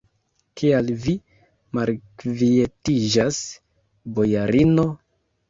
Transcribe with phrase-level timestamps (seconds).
[0.61, 1.13] Kial vi
[1.79, 3.39] malkvietiĝas,
[4.19, 4.89] bojarino?